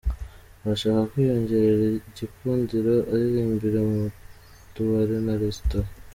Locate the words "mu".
3.89-4.01